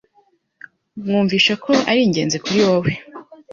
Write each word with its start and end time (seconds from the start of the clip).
Mwumvishe 1.03 1.53
ko 1.63 1.71
ari 1.89 1.99
ingenzi 2.03 2.37
kuri 2.43 2.59
wowe 2.67 2.91